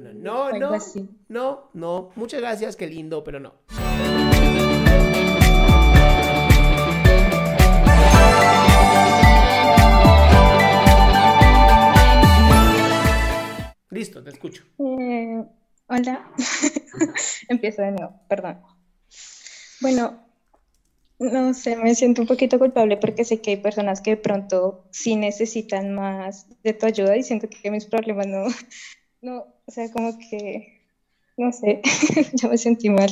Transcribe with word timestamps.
No, 0.00 0.50
no, 0.52 0.78
no, 1.28 1.70
no. 1.74 2.10
Muchas 2.16 2.40
gracias, 2.40 2.76
qué 2.76 2.86
lindo, 2.86 3.22
pero 3.22 3.38
no. 3.38 3.54
Listo, 13.90 14.22
te 14.22 14.30
escucho. 14.30 14.64
Eh, 14.78 15.44
hola. 15.88 16.32
Empiezo 17.48 17.82
de 17.82 17.90
nuevo, 17.90 18.20
perdón. 18.28 18.62
Bueno, 19.82 20.30
no 21.18 21.52
sé, 21.52 21.76
me 21.76 21.94
siento 21.94 22.22
un 22.22 22.28
poquito 22.28 22.58
culpable 22.58 22.96
porque 22.96 23.24
sé 23.24 23.42
que 23.42 23.50
hay 23.50 23.56
personas 23.58 24.00
que 24.00 24.12
de 24.12 24.16
pronto 24.16 24.86
sí 24.90 25.16
necesitan 25.16 25.94
más 25.94 26.46
de 26.62 26.72
tu 26.72 26.86
ayuda 26.86 27.16
y 27.16 27.22
siento 27.22 27.48
que 27.48 27.70
mis 27.70 27.84
problemas 27.84 28.26
no, 28.26 28.44
no, 29.20 29.46
o 29.70 29.72
sea, 29.72 29.88
como 29.92 30.18
que, 30.18 30.82
no 31.36 31.52
sé, 31.52 31.80
ya 32.32 32.48
me 32.48 32.58
sentí 32.58 32.90
mal. 32.90 33.08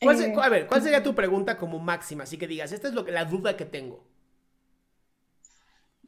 ¿Cuál 0.00 0.16
se- 0.16 0.32
Eh, 0.32 0.34
a 0.40 0.48
ver, 0.48 0.66
¿cuál 0.66 0.80
sería 0.82 1.02
tu 1.02 1.14
pregunta 1.14 1.58
como 1.58 1.78
máxima? 1.78 2.24
Así 2.24 2.38
que 2.38 2.46
digas, 2.46 2.72
esta 2.72 2.88
es 2.88 2.94
lo 2.94 3.04
que, 3.04 3.12
la 3.12 3.26
duda 3.26 3.54
que 3.54 3.66
tengo. 3.66 4.02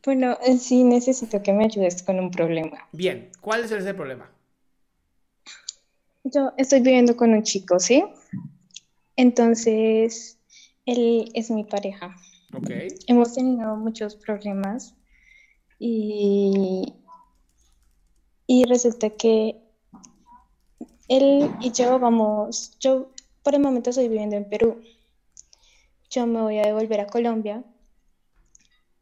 Bueno, 0.03 0.39
eh, 0.47 0.57
sí 0.57 0.83
necesito 0.83 1.43
que 1.43 1.53
me 1.53 1.67
ayudes 1.67 2.03
con 2.03 2.19
un 2.19 2.31
problema. 2.31 2.89
Bien, 2.93 3.31
¿cuál 3.43 3.65
es 3.65 3.71
ese 3.71 3.93
problema? 3.93 4.31
Yo 6.25 6.53
estoy 6.57 6.81
viviendo 6.81 7.19
con 7.19 7.35
un 7.35 7.43
chico, 7.43 7.79
¿sí? 7.79 8.03
Entonces, 9.15 10.39
él 10.87 11.31
es 11.35 11.51
mi 11.51 11.65
pareja. 11.65 12.17
Ok. 12.55 12.71
Hemos 13.09 13.35
tenido 13.35 13.77
muchos 13.77 14.17
problemas 14.17 14.95
y, 15.79 16.95
y 18.47 18.65
resulta 18.65 19.11
que 19.11 19.57
él 21.09 21.51
y 21.61 21.73
yo 21.73 21.99
vamos, 21.99 22.77
yo 22.81 23.11
por 23.43 23.55
el 23.55 23.61
momento 23.61 23.91
estoy 23.91 24.09
viviendo 24.09 24.37
en 24.37 24.49
Perú. 24.49 24.83
Yo 26.11 26.27
me 26.27 26.41
voy 26.41 26.59
a 26.59 26.67
devolver 26.67 27.01
a 27.01 27.07
Colombia 27.07 27.65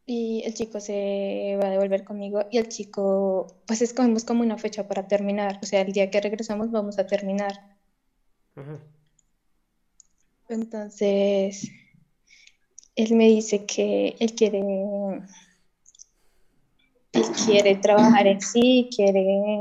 y 0.06 0.43
el 0.44 0.55
chico 0.55 0.81
se 0.81 1.59
va 1.62 1.69
a 1.69 1.71
devolver 1.71 2.05
conmigo 2.05 2.44
y 2.50 2.59
el 2.59 2.69
chico, 2.69 3.47
pues 3.66 3.81
escogemos 3.82 4.25
como 4.25 4.43
una 4.43 4.59
fecha 4.59 4.87
para 4.87 5.09
terminar, 5.09 5.59
o 5.62 5.66
sea, 5.66 5.81
el 5.81 5.93
día 5.93 6.11
que 6.11 6.21
regresamos 6.21 6.71
vamos 6.71 6.99
a 6.99 7.06
terminar. 7.06 7.76
Entonces, 10.49 11.71
él 12.97 13.15
me 13.15 13.28
dice 13.28 13.65
que 13.65 14.16
él 14.19 14.34
quiere, 14.34 14.62
quiere 17.45 17.77
trabajar 17.77 18.27
en 18.27 18.41
sí, 18.41 18.89
quiere, 18.95 19.61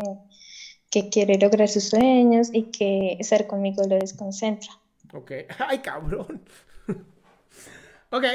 que 0.89 1.09
quiere 1.09 1.37
lograr 1.37 1.67
sus 1.67 1.89
sueños 1.89 2.49
y 2.51 2.63
que 2.71 3.17
estar 3.19 3.47
conmigo 3.47 3.83
lo 3.87 3.95
desconcentra. 3.95 4.71
Ok. 5.13 5.31
Ay, 5.59 5.79
cabrón. 5.79 6.41
ok. 8.11 8.25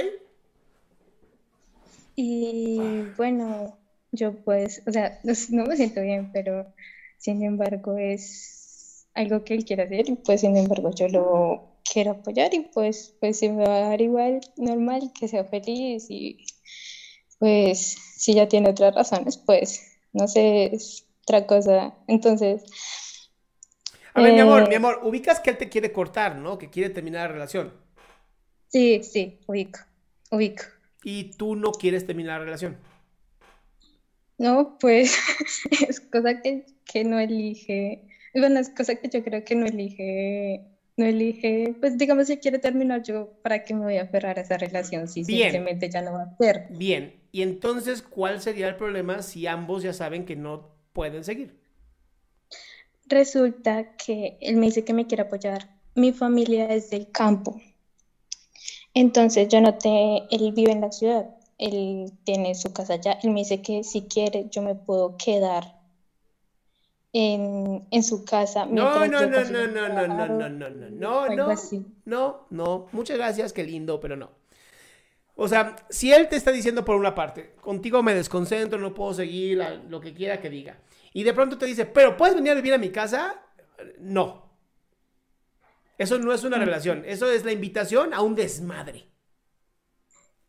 Y 2.17 3.03
bueno, 3.17 3.79
yo 4.11 4.35
pues, 4.45 4.83
o 4.87 4.93
sea, 4.93 5.21
no, 5.23 5.65
me 5.65 5.77
siento 5.77 6.01
bien, 6.01 6.33
pero 6.33 6.67
sin 7.17 7.43
embargo 7.45 7.97
es 7.97 9.07
algo 9.15 9.45
que 9.45 9.55
él 9.55 9.65
quiere 9.65 9.85
hacer 9.85 10.09
y 10.09 10.17
pues 10.17 10.41
sin 10.41 10.57
embargo 10.57 10.91
yo 10.91 11.09
lo 11.09 11.79
quiero 11.91 12.13
apoyar 12.13 12.55
y 12.55 12.61
pues, 12.73 13.15
pues 13.21 13.39
si 13.39 13.49
me 13.49 13.65
va 13.65 13.77
a 13.77 13.89
dar 13.91 14.01
igual, 14.01 14.41
normal, 14.57 15.13
que 15.19 15.29
sea 15.29 15.45
feliz 15.45 16.07
y 16.09 16.45
pues 17.39 17.97
si 18.19 18.35
ya 18.35 18.49
tiene 18.49 18.71
otras 18.71 18.95
razones, 18.95 19.39
pues 19.39 19.83
no 20.15 20.29
sé, 20.29 20.75
es 20.75 21.07
otra 21.25 21.47
cosa. 21.47 21.95
Entonces, 22.09 22.65
A 24.13 24.21
ver, 24.21 24.35
mi 24.35 24.41
amor, 24.43 24.63
Eh, 24.63 24.69
mi 24.69 24.75
amor, 24.75 25.01
ubicas 25.03 25.41
que 25.41 25.49
él 25.49 25.57
te 25.57 25.71
quiere 25.71 25.93
cortar, 25.93 26.37
¿no? 26.37 26.59
Que 26.59 26.69
quiere 26.69 26.91
terminar 26.91 27.23
la 27.29 27.33
relación. 27.35 27.73
sí, 28.69 29.03
sí, 29.03 29.41
ubico, 29.47 29.81
ubico. 30.31 30.65
Y 31.03 31.33
tú 31.37 31.57
no 31.57 31.73
quieres 31.73 32.07
terminar 32.07 32.39
la 32.39 32.45
relación. 32.45 32.77
No, 34.39 34.79
pues 34.81 35.17
es 35.89 36.01
cosa 36.01 36.41
que, 36.43 36.65
que 36.85 37.05
no 37.05 37.19
elige, 37.19 38.09
bueno, 38.35 38.61
es 38.61 38.71
cosa 38.71 38.95
que 38.97 39.09
yo 39.09 39.23
creo 39.25 39.45
que 39.45 39.55
no 39.57 39.67
elige, 39.67 40.65
no 40.97 41.05
elige, 41.07 41.75
pues 41.81 41.99
digamos 41.99 42.29
si 42.29 42.39
quiere 42.39 42.59
terminar 42.59 43.03
yo, 43.03 43.33
¿para 43.43 43.65
qué 43.65 43.75
me 43.75 43.85
voy 43.85 43.97
a 43.97 44.03
aferrar 44.05 44.39
a 44.39 44.43
esa 44.43 44.57
relación 44.59 45.09
si 45.09 45.25
Bien. 45.25 45.25
simplemente 45.25 45.91
ya 45.91 46.03
no 46.03 46.13
va 46.13 46.23
a 46.23 46.37
ser? 46.37 46.69
Bien. 46.69 47.18
Y 47.31 47.43
entonces, 47.43 48.03
¿cuál 48.03 48.41
sería 48.41 48.69
el 48.69 48.77
problema 48.77 49.23
si 49.23 49.47
ambos 49.47 49.83
ya 49.83 49.93
saben 49.93 50.25
que 50.25 50.37
no 50.37 50.71
pueden 50.93 51.25
seguir? 51.25 51.59
Resulta 53.07 53.97
que 53.97 54.39
él 54.41 54.57
me 54.57 54.67
dice 54.67 54.85
que 54.85 54.93
me 54.95 55.07
quiere 55.07 55.23
apoyar. 55.23 55.79
Mi 55.95 56.13
familia 56.13 56.67
es 56.67 56.91
del 56.91 57.11
campo. 57.11 57.61
Entonces 58.95 59.49
yo 59.49 59.61
no 59.61 59.77
te, 59.77 60.25
él 60.31 60.53
vive 60.53 60.73
en 60.73 60.81
la 60.81 60.93
ciudad, 60.93 61.31
él 61.59 62.13
tiene 62.25 62.55
su 62.55 62.73
casa 62.73 62.95
allá. 62.95 63.19
Él 63.23 63.31
me 63.31 63.41
dice 63.41 63.63
que 63.63 63.85
si 63.85 64.03
quiere 64.03 64.49
yo 64.51 64.63
me 64.63 64.75
puedo 64.75 65.17
quedar 65.17 65.79
en, 67.13 67.87
en 67.91 68.03
su 68.03 68.25
casa 68.25 68.67
No, 68.67 69.07
no, 69.07 69.27
no, 69.27 69.27
no, 69.27 69.45
no, 69.45 69.67
no, 69.67 69.89
no, 69.89 70.07
no, 70.07 70.29
no, 70.29 70.49
no, 70.49 70.49
no, 70.49 70.71
no, 70.91 71.55
no, 72.05 72.47
no. 72.51 72.87
Muchas 72.93 73.17
gracias, 73.17 73.53
qué 73.53 73.65
lindo, 73.65 74.01
pero 74.01 74.17
no. 74.17 74.31
O 75.41 75.47
sea, 75.47 75.77
si 75.89 76.13
él 76.13 76.29
te 76.29 76.35
está 76.35 76.51
diciendo 76.51 76.85
por 76.85 76.97
una 76.97 77.15
parte, 77.15 77.55
contigo 77.61 78.03
me 78.03 78.13
desconcentro, 78.13 78.77
no 78.77 78.93
puedo 78.93 79.15
seguir, 79.15 79.59
la- 79.59 79.75
lo 79.75 80.01
que 80.01 80.13
quiera 80.13 80.41
que 80.41 80.51
diga, 80.51 80.79
y 81.13 81.23
de 81.23 81.33
pronto 81.33 81.57
te 81.57 81.65
dice, 81.67 81.87
pero 81.87 82.17
¿puedes 82.17 82.35
venir 82.35 82.51
a 82.51 82.57
vivir 82.57 82.75
a 82.75 82.79
mi 82.79 82.91
casa? 82.91 83.41
No. 84.01 84.51
Eso 85.97 86.19
no 86.19 86.33
es 86.33 86.43
una 86.43 86.59
relación, 86.59 87.05
eso 87.07 87.31
es 87.31 87.45
la 87.45 87.53
invitación 87.53 88.15
a 88.15 88.21
un 88.21 88.35
desmadre. 88.35 89.07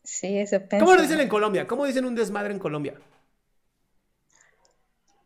Sí, 0.04 0.40
eso 0.40 0.58
¿Cómo 0.72 0.96
lo 0.96 1.04
dicen 1.04 1.20
en 1.20 1.30
Colombia? 1.30 1.68
¿Cómo 1.68 1.86
dicen 1.86 2.06
un 2.06 2.16
desmadre 2.16 2.52
en 2.52 2.58
Colombia? 2.60 2.96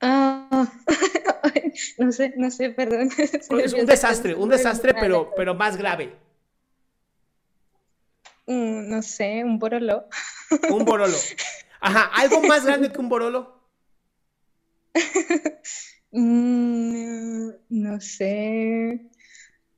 Ah, 0.01 0.68
no 1.98 2.12
sé, 2.12 2.33
no 2.36 2.51
sé, 2.51 2.71
perdón. 2.71 3.10
Es 3.18 3.50
un 3.50 3.60
esa 3.60 3.86
desastre, 3.86 4.36
un 4.36 4.50
desastre, 4.50 4.94
pero, 4.94 5.31
pero 5.38 5.56
más 5.56 5.77
grave. 5.77 6.13
Mm, 8.48 8.90
No 8.90 9.01
sé, 9.01 9.44
un 9.44 9.60
borolo. 9.60 10.07
Un 10.69 10.86
borolo. 10.86 11.18
Ajá, 11.80 12.10
algo 12.13 12.42
más 12.42 12.66
grande 12.66 12.92
que 12.92 13.00
un 13.00 13.10
borolo. 13.10 13.62
Mm, 16.12 17.50
no 17.69 18.00
sé, 18.00 19.10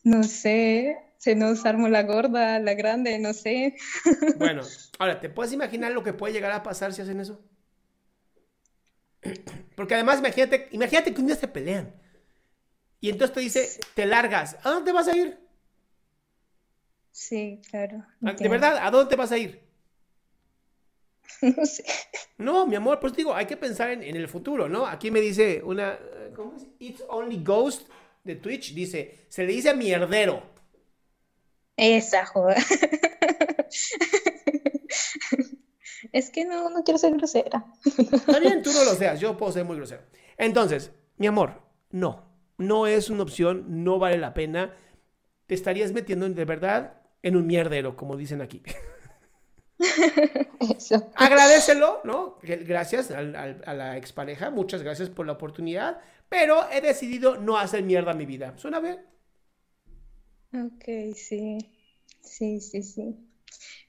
no 0.04 0.24
sé. 0.24 0.98
Se 1.18 1.34
nos 1.34 1.66
armó 1.66 1.88
la 1.88 2.04
gorda, 2.04 2.60
la 2.60 2.74
grande, 2.76 3.18
no 3.20 3.34
sé. 3.34 3.76
Bueno, 4.38 4.62
ahora, 5.00 5.20
¿te 5.20 5.30
puedes 5.30 5.54
imaginar 5.54 5.92
lo 5.92 6.04
que 6.04 6.14
puede 6.14 6.34
llegar 6.34 6.52
a 6.52 6.62
pasar 6.62 6.94
si 6.94 7.02
hacen 7.02 7.20
eso? 7.20 7.44
Porque 9.76 9.96
además, 9.96 10.20
imagínate, 10.20 10.68
imagínate 10.72 11.14
que 11.14 11.22
un 11.22 11.28
día 11.28 11.36
se 11.36 11.48
pelean. 11.48 11.96
Y 13.00 13.10
entonces 13.10 13.34
te 13.34 13.40
dice, 13.40 13.70
te 13.96 14.06
largas. 14.06 14.58
¿A 14.64 14.70
dónde 14.70 14.92
vas 14.92 15.08
a 15.08 15.16
ir? 15.16 15.40
Sí, 17.28 17.62
claro. 17.70 18.06
Ah, 18.24 18.34
De 18.34 18.50
verdad, 18.50 18.78
¿a 18.86 18.92
dónde 18.92 19.16
vas 19.16 19.32
a 19.32 19.38
ir? 19.38 19.52
No 21.42 21.66
sé. 21.66 21.84
No, 22.38 22.66
mi 22.68 22.76
amor, 22.76 23.00
pues 23.00 23.14
digo, 23.16 23.34
hay 23.34 23.46
que 23.46 23.58
pensar 23.58 23.90
en, 23.92 24.04
en 24.04 24.16
el 24.16 24.28
futuro, 24.28 24.68
¿no? 24.68 24.86
Aquí 24.86 25.10
me 25.12 25.22
dice 25.22 25.62
una, 25.64 25.98
¿cómo 26.36 26.56
es? 26.58 26.66
It's 26.80 27.04
Only 27.08 27.44
Ghost 27.44 27.90
de 28.24 28.36
Twitch, 28.36 28.74
dice, 28.74 29.26
se 29.30 29.44
le 29.46 29.54
dice 29.54 29.74
mierdero. 29.74 30.44
Esa 31.78 32.26
joda. 32.26 32.56
Es 36.12 36.30
que 36.30 36.46
no, 36.46 36.70
no 36.70 36.84
quiero 36.84 36.98
ser 36.98 37.14
grosera. 37.16 37.66
Está 37.86 38.40
bien, 38.40 38.62
tú 38.64 38.72
no 38.74 38.84
lo 38.84 38.92
seas, 38.96 39.20
yo 39.20 39.38
puedo 39.38 39.52
ser 39.52 39.66
muy 39.66 39.76
grosero. 39.78 40.02
Entonces, 40.38 40.92
mi 41.18 41.28
amor, 41.28 41.62
no, 41.92 42.24
no 42.58 42.88
es 42.88 43.10
una 43.10 43.24
opción, 43.24 43.84
no 43.84 44.00
vale 44.00 44.18
la 44.18 44.34
pena. 44.34 44.74
Te 45.48 45.56
estarías 45.56 45.92
metiendo 45.92 46.28
de 46.30 46.46
verdad 46.46 47.02
en 47.26 47.36
un 47.36 47.48
mierdero, 47.48 47.98
como 47.98 48.18
dicen 48.18 48.42
aquí. 48.42 48.64
Eso. 50.78 51.12
Agradecelo, 51.16 52.02
¿no? 52.04 52.38
Gracias 52.42 53.12
al- 53.12 53.36
al- 53.36 53.62
a 53.66 53.74
la 53.74 53.98
expareja, 53.98 54.50
muchas 54.52 54.84
gracias 54.84 55.10
por 55.10 55.26
la 55.26 55.34
oportunidad, 55.34 56.00
pero 56.30 56.70
he 56.72 56.82
decidido 56.82 57.38
no 57.38 57.58
hacer 57.58 57.84
mierda 57.84 58.12
a 58.12 58.16
mi 58.16 58.26
vida. 58.26 58.54
¿Suena 58.58 58.80
bien? 58.80 59.00
Ok, 60.54 60.84
sí. 61.16 61.58
Sí, 62.22 62.60
sí, 62.62 62.82
sí. 62.84 63.16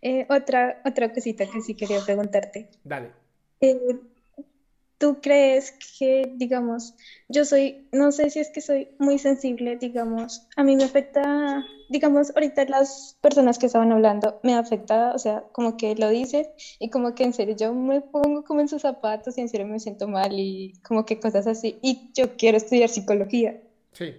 Eh, 0.03 0.27
otra, 0.31 0.83
otra 0.85 1.13
cosita 1.13 1.51
que 1.51 1.61
sí 1.63 1.77
quería 1.77 2.01
preguntarte. 2.05 2.71
Dale. 2.85 3.13
Eh, 3.61 3.77
¿tú 4.99 5.21
crees 5.21 5.75
que, 5.99 6.33
digamos, 6.37 6.95
yo 7.29 7.45
soy, 7.45 7.89
no 7.93 8.13
sé 8.13 8.31
si 8.31 8.41
es 8.41 8.51
que 8.51 8.61
soy 8.61 8.89
muy 8.99 9.19
sensible, 9.19 9.77
digamos, 9.77 10.47
a 10.57 10.65
mí 10.65 10.77
me 10.77 10.85
afecta, 10.85 11.65
digamos, 11.91 12.35
ahorita 12.35 12.65
las 12.67 13.19
personas 13.21 13.59
que 13.59 13.67
estaban 13.67 13.93
hablando, 13.93 14.41
me 14.43 14.55
afecta, 14.55 15.13
o 15.15 15.19
sea, 15.19 15.45
como 15.53 15.77
que 15.77 15.95
lo 15.97 16.09
dicen 16.09 16.47
y 16.79 16.91
como 16.91 17.15
que 17.15 17.25
en 17.25 17.33
serio 17.33 17.57
yo 17.57 17.75
me 17.75 18.01
pongo 18.01 18.45
como 18.45 18.61
en 18.61 18.69
sus 18.69 18.83
zapatos 18.83 19.37
y 19.37 19.43
en 19.43 19.49
serio 19.49 19.67
me 19.67 19.81
siento 19.81 20.09
mal 20.09 20.33
y 20.33 20.75
como 20.83 21.05
que 21.05 21.21
cosas 21.21 21.47
así. 21.47 21.79
Y 21.83 22.11
yo 22.15 22.37
quiero 22.37 22.57
estudiar 22.57 22.89
psicología. 22.89 23.61
Sí. 23.93 24.15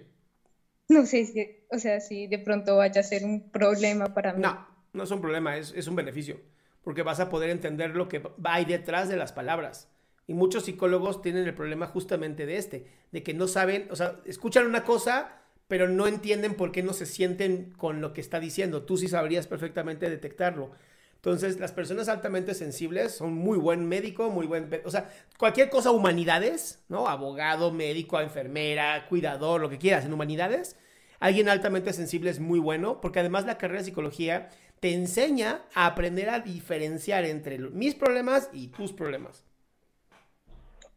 No 0.88 1.04
sé 1.04 1.26
si, 1.26 1.46
o 1.70 1.78
sea, 1.78 2.00
si 2.00 2.28
de 2.28 2.38
pronto 2.38 2.76
vaya 2.76 3.00
a 3.00 3.04
ser 3.04 3.24
un 3.24 3.50
problema 3.50 4.14
para 4.14 4.32
mí. 4.32 4.40
No, 4.40 4.66
no 4.92 5.02
es 5.02 5.10
un 5.10 5.20
problema, 5.20 5.56
es, 5.56 5.72
es 5.76 5.86
un 5.86 5.96
beneficio, 5.96 6.40
porque 6.82 7.02
vas 7.02 7.20
a 7.20 7.28
poder 7.28 7.50
entender 7.50 7.90
lo 7.90 8.08
que 8.08 8.20
va 8.20 8.54
ahí 8.54 8.64
detrás 8.64 9.08
de 9.08 9.16
las 9.16 9.32
palabras. 9.32 9.90
Y 10.28 10.34
muchos 10.34 10.66
psicólogos 10.66 11.22
tienen 11.22 11.48
el 11.48 11.54
problema 11.54 11.86
justamente 11.86 12.46
de 12.46 12.58
este, 12.58 12.86
de 13.12 13.22
que 13.22 13.32
no 13.34 13.48
saben, 13.48 13.88
o 13.90 13.96
sea, 13.96 14.20
escuchan 14.26 14.66
una 14.66 14.84
cosa, 14.84 15.40
pero 15.68 15.88
no 15.88 16.06
entienden 16.06 16.54
por 16.54 16.70
qué 16.70 16.82
no 16.82 16.92
se 16.92 17.06
sienten 17.06 17.72
con 17.78 18.02
lo 18.02 18.12
que 18.12 18.20
está 18.20 18.38
diciendo. 18.38 18.82
Tú 18.82 18.98
sí 18.98 19.08
sabrías 19.08 19.46
perfectamente 19.46 20.08
detectarlo. 20.10 20.70
Entonces, 21.14 21.58
las 21.58 21.72
personas 21.72 22.08
altamente 22.08 22.54
sensibles 22.54 23.12
son 23.12 23.32
muy 23.32 23.58
buen 23.58 23.88
médico, 23.88 24.28
muy 24.30 24.46
buen, 24.46 24.70
o 24.84 24.90
sea, 24.90 25.10
cualquier 25.38 25.70
cosa 25.70 25.92
humanidades, 25.92 26.84
¿no? 26.88 27.08
Abogado, 27.08 27.72
médico, 27.72 28.20
enfermera, 28.20 29.06
cuidador, 29.08 29.62
lo 29.62 29.70
que 29.70 29.78
quieras 29.78 30.04
en 30.04 30.12
humanidades. 30.12 30.76
Alguien 31.20 31.48
altamente 31.48 31.92
sensible 31.94 32.28
es 32.28 32.38
muy 32.38 32.60
bueno, 32.60 33.00
porque 33.00 33.20
además 33.20 33.46
la 33.46 33.58
carrera 33.58 33.80
de 33.80 33.86
psicología 33.86 34.50
te 34.78 34.92
enseña 34.92 35.62
a 35.74 35.86
aprender 35.86 36.28
a 36.30 36.40
diferenciar 36.40 37.24
entre 37.24 37.58
mis 37.58 37.94
problemas 37.94 38.50
y 38.52 38.68
tus 38.68 38.92
problemas. 38.92 39.47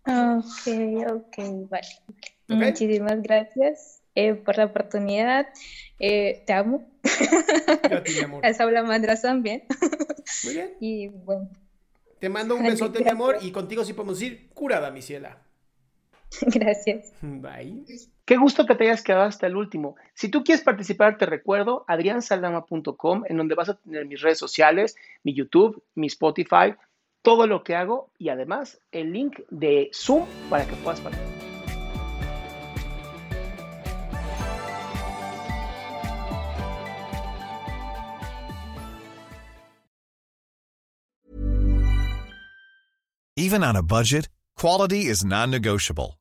Ok, 0.05 0.67
ok, 1.09 1.69
vale. 1.69 1.87
Ok. 2.09 2.27
Muchísimas 2.47 3.21
gracias 3.21 4.01
eh, 4.15 4.33
por 4.33 4.57
la 4.57 4.65
oportunidad. 4.65 5.47
Eh, 5.99 6.43
te 6.45 6.53
amo. 6.53 6.89
Yo 7.89 7.97
a 7.97 8.03
ti, 8.03 8.13
mi 8.13 8.19
amor. 8.19 8.41
También. 9.21 9.63
Muy 10.43 10.53
bien. 10.53 10.73
Y 10.79 11.07
bueno, 11.07 11.49
Te 12.19 12.29
mando 12.29 12.55
un 12.55 12.63
besote, 12.63 13.03
mi 13.03 13.09
amor, 13.09 13.37
y 13.41 13.51
contigo 13.51 13.83
sí 13.83 13.93
podemos 13.93 14.21
ir 14.21 14.49
curada, 14.49 14.91
mi 14.91 15.01
ciela. 15.01 15.37
gracias. 16.41 17.13
Bye. 17.21 17.83
Qué 18.25 18.37
gusto 18.37 18.65
que 18.65 18.75
te 18.75 18.85
hayas 18.85 19.03
quedado 19.03 19.23
hasta 19.23 19.47
el 19.47 19.55
último. 19.55 19.95
Si 20.13 20.29
tú 20.29 20.43
quieres 20.43 20.63
participar, 20.63 21.17
te 21.17 21.25
recuerdo 21.25 21.83
adriansaldama.com, 21.87 23.23
en 23.27 23.37
donde 23.37 23.55
vas 23.55 23.69
a 23.69 23.77
tener 23.77 24.05
mis 24.05 24.21
redes 24.21 24.37
sociales, 24.39 24.95
mi 25.23 25.33
YouTube, 25.33 25.83
mi 25.95 26.07
Spotify, 26.07 26.75
todo 27.21 27.47
lo 27.47 27.63
que 27.63 27.75
hago 27.75 28.09
y 28.17 28.29
además 28.29 28.79
el 28.91 29.13
link 29.13 29.39
de 29.49 29.89
Zoom 29.93 30.25
para 30.49 30.65
que 30.65 30.75
puedas 30.75 30.99
participar. 30.99 31.41
Even 43.37 43.63
on 43.63 43.75
a 43.75 43.81
budget, 43.81 44.29
quality 44.55 45.07
is 45.07 45.25
non-negotiable. 45.25 46.20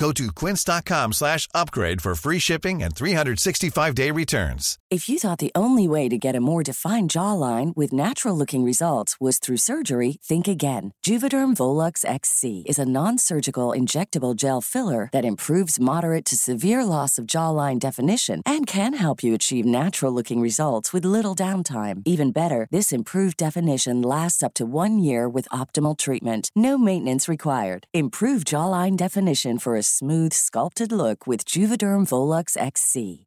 Go 0.00 0.12
to 0.12 0.32
quince.com 0.32 1.12
slash 1.12 1.46
upgrade 1.54 2.00
for 2.00 2.14
free 2.14 2.38
shipping 2.38 2.82
and 2.82 2.94
365-day 2.94 4.10
returns. 4.10 4.78
If 4.88 5.10
you 5.10 5.18
thought 5.18 5.38
the 5.38 5.52
only 5.54 5.86
way 5.86 6.08
to 6.08 6.16
get 6.16 6.34
a 6.34 6.40
more 6.40 6.62
defined 6.62 7.10
jawline 7.10 7.76
with 7.76 7.92
natural 7.92 8.34
looking 8.34 8.64
results 8.64 9.20
was 9.20 9.38
through 9.38 9.58
surgery, 9.58 10.16
think 10.22 10.48
again. 10.48 10.94
Juvederm 11.06 11.52
Volux 11.54 12.02
XC 12.02 12.64
is 12.66 12.78
a 12.78 12.86
non 12.86 13.18
surgical 13.18 13.68
injectable 13.68 14.34
gel 14.34 14.62
filler 14.62 15.10
that 15.12 15.26
improves 15.26 15.78
moderate 15.78 16.24
to 16.24 16.36
severe 16.36 16.82
loss 16.84 17.18
of 17.18 17.26
jawline 17.26 17.78
definition 17.78 18.40
and 18.46 18.66
can 18.66 18.94
help 18.94 19.22
you 19.22 19.34
achieve 19.34 19.64
natural 19.66 20.12
looking 20.12 20.40
results 20.40 20.94
with 20.94 21.04
little 21.04 21.36
downtime. 21.36 22.02
Even 22.04 22.32
better, 22.32 22.66
this 22.72 22.90
improved 22.90 23.36
definition 23.36 24.00
lasts 24.00 24.42
up 24.42 24.54
to 24.54 24.64
one 24.64 24.98
year 24.98 25.28
with 25.28 25.48
optimal 25.50 25.96
treatment. 25.96 26.50
No 26.56 26.78
maintenance 26.78 27.28
required. 27.28 27.86
Improve 27.92 28.44
jawline 28.44 28.96
definition 28.96 29.58
for 29.58 29.76
a 29.76 29.89
smooth, 29.90 30.32
sculpted 30.32 30.90
look 30.90 31.26
with 31.26 31.44
Juvederm 31.44 32.08
Volux 32.08 32.56
XC. 32.56 33.26